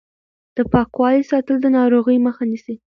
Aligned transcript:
د 0.55 0.57
پاکوالي 0.71 1.23
ساتل 1.31 1.57
د 1.61 1.65
ناروغۍ 1.77 2.17
مخه 2.27 2.43
نیسي. 2.51 2.75